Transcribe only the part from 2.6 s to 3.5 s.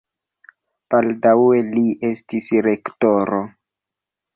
rektoro.